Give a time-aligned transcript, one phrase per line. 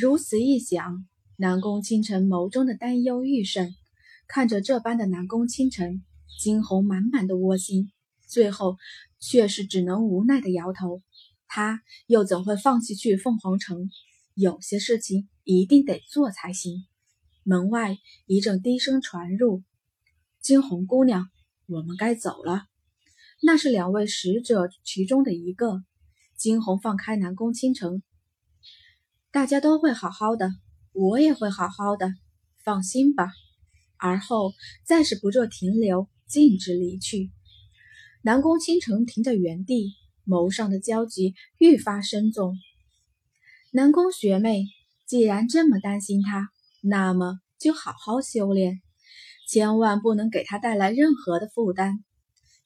[0.00, 1.04] 如此一想，
[1.36, 3.74] 南宫倾城眸中的担忧愈甚。
[4.28, 6.04] 看着这般的南宫倾城，
[6.40, 7.90] 惊鸿满满的窝心，
[8.28, 8.76] 最后
[9.18, 11.02] 却是只能无奈的摇头。
[11.48, 13.90] 他又怎会放弃去凤凰城？
[14.34, 16.84] 有些事情一定得做才行。
[17.42, 19.64] 门外一阵低声传入
[20.40, 21.28] ：“惊鸿姑娘，
[21.66, 22.66] 我们该走了。”
[23.42, 25.82] 那是两位使者其中的一个。
[26.36, 28.00] 惊鸿放开南宫倾城
[29.30, 30.50] ：“大家都会好好的，
[30.92, 32.14] 我也会好好的，
[32.64, 33.30] 放心吧。”
[34.00, 34.52] 而后
[34.84, 37.30] 再是不做停留，径直离去。
[38.22, 39.92] 南宫倾城停在原地，
[40.24, 42.56] 眸上的焦急愈发深重。
[43.72, 44.66] 南宫学妹，
[45.06, 46.48] 既然这么担心他，
[46.80, 48.80] 那么就好好修炼，
[49.48, 52.04] 千万不能给他带来任何的负担。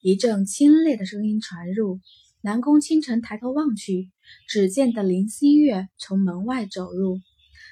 [0.00, 2.00] 一阵清冽的声音传入，
[2.42, 4.10] 南宫倾城抬头望去，
[4.46, 7.20] 只见得林星月从门外走入。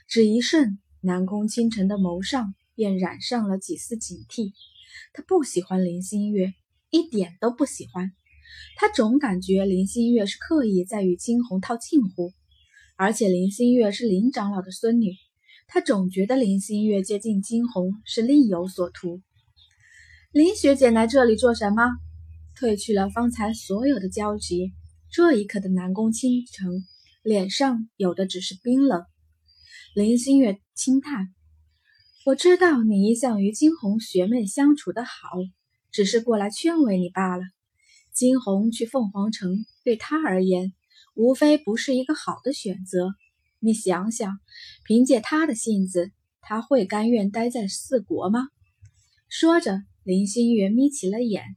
[0.09, 2.55] 只一瞬，南宫倾城的眸上。
[2.77, 4.53] 便染上了几丝警惕。
[5.13, 6.55] 他不喜欢林心月，
[6.89, 8.11] 一点都不喜欢。
[8.77, 12.33] 他总感觉林心月是刻意在与金红套近乎，
[12.97, 15.13] 而且林心月是林长老的孙女，
[15.67, 19.21] 他总觉得林心月接近金红是另有所图。
[20.33, 21.83] 林学姐来这里做什么？
[22.61, 24.75] 褪去了方才所有的焦急，
[25.11, 26.85] 这一刻的南宫倾城
[27.23, 29.03] 脸上有的只是冰冷。
[29.95, 31.29] 林心月轻叹。
[32.27, 35.11] 我知道你一向与金红学妹相处的好，
[35.91, 37.45] 只是过来劝慰你罢了。
[38.13, 40.75] 金红去凤凰城，对她而言，
[41.15, 43.15] 无非不是一个好的选择。
[43.59, 44.39] 你想想，
[44.85, 48.49] 凭借她的性子，她会甘愿待在四国吗？
[49.31, 51.57] 说着，林心月眯起了眼。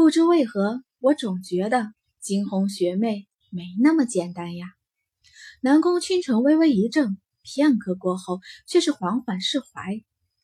[0.00, 4.68] 不知为何，我总觉得金红学妹没那么简单呀。
[5.60, 7.18] 南宫倾城微微一怔。
[7.42, 10.02] 片刻过后，却是缓缓释怀。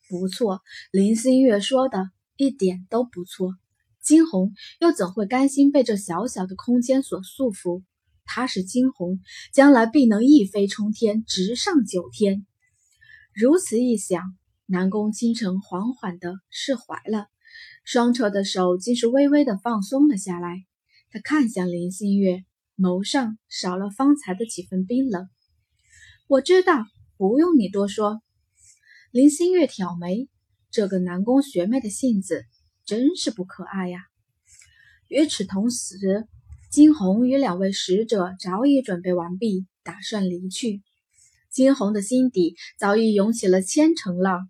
[0.09, 3.55] 不错，林心月说的一点都不错。
[3.99, 7.81] 金红又怎会甘心被这小小的空间所束缚？
[8.25, 9.19] 她是金红，
[9.51, 12.45] 将来必能一飞冲天，直上九天。
[13.33, 14.21] 如此一想，
[14.67, 17.25] 南宫倾城缓缓的释怀了，
[17.89, 20.65] 双扯的手竟是微微的放松了下来。
[21.09, 22.43] 他看向林心月，
[22.75, 25.29] 眸上少了方才的几分冰冷。
[26.27, 28.21] 我知道，不用你多说。
[29.09, 30.27] 林心月挑眉，
[30.69, 32.43] 这个南宫学妹的性子
[32.83, 34.01] 真是不可爱呀。
[35.07, 36.27] 与此同时，
[36.69, 40.83] 金红与两位使者早已准备完毕，打算离去。
[41.49, 44.49] 金红的心底早已涌起了千层浪，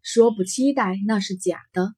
[0.00, 1.97] 说不期待那是假的。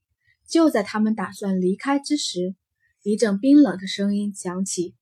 [0.50, 2.56] 就在他们打算离开之时，
[3.02, 4.94] 一阵冰冷的声音响起：“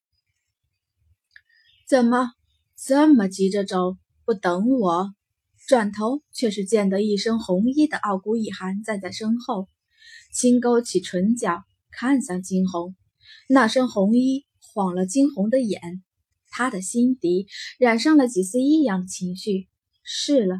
[1.88, 2.32] 怎么
[2.76, 5.14] 这么急着走？”不等我，
[5.66, 9.70] 转头却是见得一身红衣的傲骨一寒站在身后，
[10.30, 12.94] 轻勾起唇角看向惊鸿。
[13.48, 16.02] 那身红衣晃了惊鸿的眼，
[16.50, 17.46] 他的心底
[17.78, 19.66] 染上了几丝异样的情绪。
[20.02, 20.56] 是了，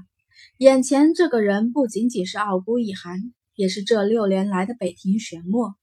[0.57, 5.75] 眼前这个人不仅仅是傲骨一寒，也是这六年来的北庭玄墨。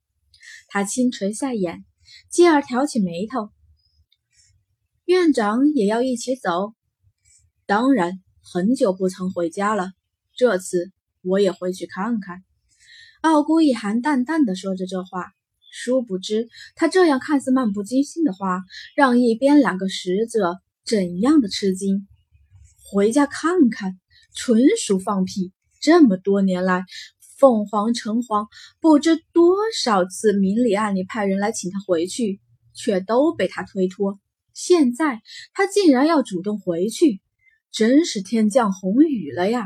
[0.70, 1.84] 他轻垂下眼，
[2.32, 3.50] 继而挑起眉头
[5.04, 6.74] ：“院长也要一起走？”
[7.68, 9.92] 当然，很久不曾回家了。
[10.38, 12.46] 这次我也回去看看。
[13.20, 15.34] 傲孤一寒淡淡的说着这话，
[15.70, 18.62] 殊不知他这样看似漫不经心的话，
[18.96, 22.08] 让一边两个使者怎样的吃惊。
[22.90, 24.00] 回家看看，
[24.34, 25.52] 纯属放屁！
[25.82, 26.84] 这么多年来，
[27.38, 28.48] 凤凰城隍
[28.80, 32.40] 不知多少次明里暗里派人来请他回去，
[32.74, 34.20] 却都被他推脱。
[34.54, 35.22] 现在
[35.54, 37.22] 他竟然要主动回去！
[37.72, 39.66] 真是天降红雨了呀！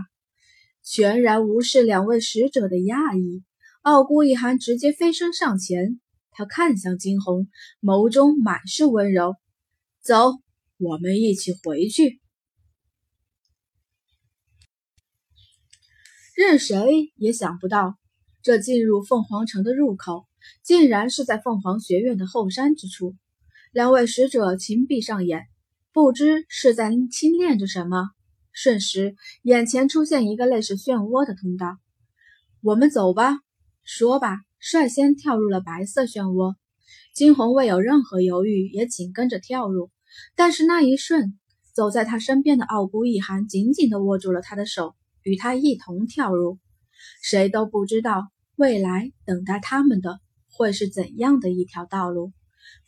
[0.84, 3.44] 全然无视两位使者的讶异，
[3.84, 6.00] 傲孤一寒直接飞身上前。
[6.32, 7.48] 他看向惊鸿，
[7.82, 9.36] 眸中满是温柔
[10.02, 10.32] ：“走，
[10.78, 12.20] 我们一起回去。”
[16.40, 17.98] 任谁也想不到，
[18.42, 20.26] 这进入凤凰城的入口，
[20.64, 23.14] 竟然是在凤凰学院的后山之处。
[23.74, 25.48] 两位使者轻闭上眼。
[25.92, 28.12] 不知是在轻练着什么，
[28.54, 31.78] 瞬时眼前出现一个类似漩涡的通道。
[32.62, 33.40] 我们走吧。
[33.84, 36.56] 说吧，率先跳入了白色漩涡。
[37.14, 39.92] 惊鸿未有任何犹豫，也紧跟着跳入。
[40.38, 41.38] 但是那一瞬，
[41.74, 46.60] 走在他身边的傲孤一寒紧紧地握住了他的手，与他一同跳入。
[47.22, 50.20] 谁都不知道未来等待他们的
[50.52, 52.34] 会是怎样的一条道路。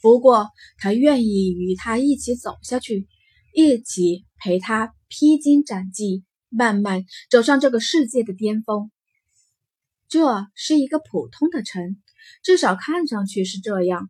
[0.02, 3.08] 不过，他愿意与他一起走下去，
[3.54, 8.92] 一起陪他披荆斩棘，慢慢走上这个世界的巅峰。
[10.08, 12.02] 这是一个普通的城，
[12.44, 14.10] 至少看上去是这样。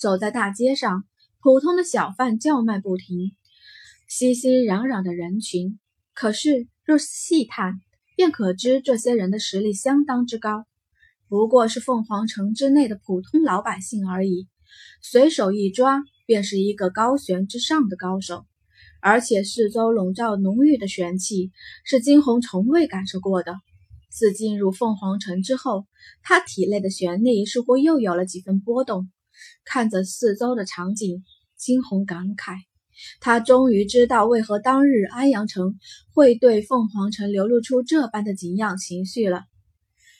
[0.00, 1.04] 走在大街上，
[1.40, 3.36] 普通的小贩叫卖不停，
[4.08, 5.78] 熙熙攘攘的人群。
[6.14, 7.80] 可是若细探，
[8.16, 10.66] 便可知这些人的实力相当之高，
[11.28, 14.48] 不过是凤凰城之内的普通老百姓而已。
[15.00, 18.46] 随手一抓，便是一个高悬之上的高手，
[19.00, 21.52] 而且四周笼罩浓郁的玄气，
[21.84, 23.54] 是金红从未感受过的。
[24.10, 25.86] 自进入凤凰城之后，
[26.22, 29.10] 他体内的玄力似乎又有了几分波动。
[29.64, 31.24] 看着四周的场景，
[31.56, 32.56] 金红感慨：
[33.20, 35.78] 他终于知道为何当日安阳城
[36.12, 39.44] 会对凤凰城流露出这般的敬仰情绪了。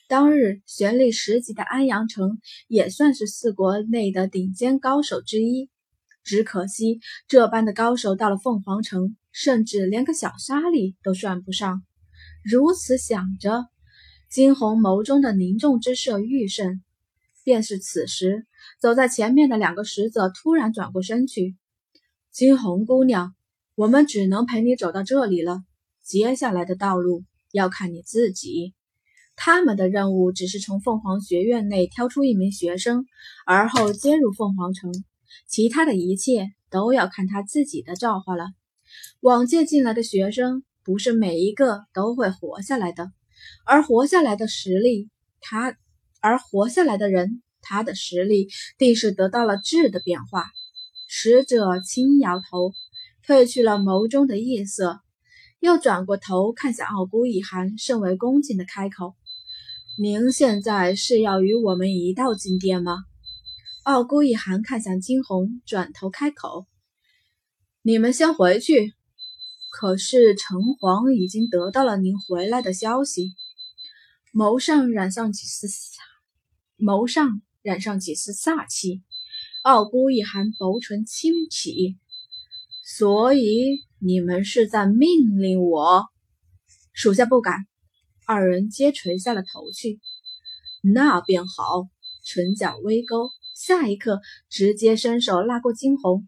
[0.09, 2.39] 当日玄力十级的安阳城
[2.69, 5.71] 也算是四国内的顶尖高手之一，
[6.23, 11.83] 只可惜这般的高手到了凤凰城，甚至连个小沙粒都算不上。
[12.45, 13.67] 如此想着。
[14.31, 16.83] 金红眸中的凝重之色愈甚，
[17.45, 18.47] 便是此时，
[18.81, 21.55] 走在前面的两个使者突然转过身去
[22.33, 23.35] ：“金红姑娘，
[23.75, 25.63] 我们只能陪你走到这里了，
[26.03, 28.73] 接下来的道路要看你自己。
[29.37, 33.05] 他们的任务只是从凤凰学院内挑出一名学生，
[33.45, 34.91] 而后接入凤凰城，
[35.47, 38.47] 其他的一切都要看他自己的造化了。
[39.21, 43.13] 往届进来的学生，不是每一个都会活下来的。”
[43.67, 45.11] 而活下来的实力，
[45.43, 45.77] 他
[46.21, 48.49] 而活下来的人，他的实力
[48.79, 50.47] 定是得到了质的变化。
[51.15, 52.73] 使者轻摇头，
[53.27, 55.03] 褪去了眸中的异色，
[55.61, 59.15] 又转过头看向傲孤一寒，甚为恭敬的开口
[60.01, 63.05] ：“您现在是要与我们一道进殿吗？”
[63.85, 66.67] 傲孤一寒看向惊鸿，转头开口
[67.85, 68.95] ：“你们先回去。”
[69.71, 73.35] 可是城隍已经得到了您回来的消息，
[74.33, 75.69] 眸上染上几丝，
[76.79, 79.03] 眸上染上几丝煞气。
[79.63, 81.97] 傲孤一寒薄唇轻启，
[82.85, 86.07] 所以你们是在命令我？
[86.93, 87.65] 属下不敢。
[88.27, 90.01] 二人皆垂下了头去。
[90.83, 91.87] 那便好。
[92.25, 96.27] 唇角微勾，下一刻直接伸手拉过惊鸿，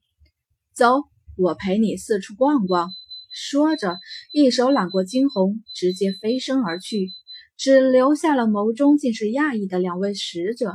[0.73, 1.03] 走，
[1.37, 2.91] 我陪你四处逛逛。
[3.33, 3.97] 说着，
[4.33, 7.11] 一手揽过惊鸿，直接飞身而去，
[7.57, 10.73] 只留下了眸中尽是讶异的两位使者。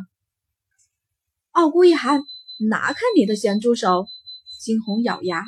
[1.51, 2.21] 傲孤一寒，
[2.67, 4.05] 拿开你的咸猪手！
[4.59, 5.45] 惊鸿咬牙。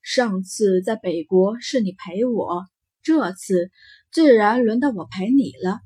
[0.00, 2.66] 上次在北国是你陪我，
[3.02, 3.70] 这次
[4.10, 5.78] 自然轮到我陪你了。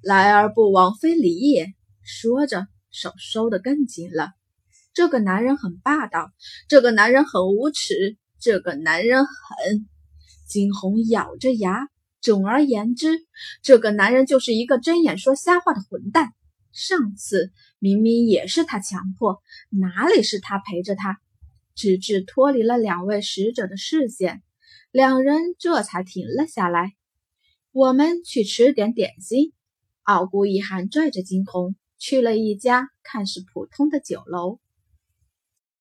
[0.00, 1.74] 来而不往非礼也。
[2.02, 4.30] 说着，手收得更紧了。
[4.94, 6.32] 这个男人很霸道，
[6.68, 8.16] 这个男人很无耻。
[8.40, 9.86] 这个男人狠，
[10.46, 11.88] 金红咬着牙。
[12.22, 13.18] 总而言之，
[13.62, 16.32] 这个男人就是一个睁眼说瞎话的混蛋。
[16.78, 21.18] 上次明明也是他强迫，哪里是他陪着他？
[21.74, 24.44] 直至脱离了两位使者的视线，
[24.92, 26.94] 两人这才停了下来。
[27.72, 29.52] 我们去吃点点心。
[30.04, 34.60] 傲孤一寒拽着金红去了一家看似普通的酒楼。